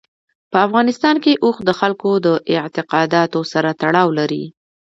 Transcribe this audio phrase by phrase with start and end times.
[0.51, 4.43] په افغانستان کې اوښ د خلکو د اعتقاداتو سره تړاو لري.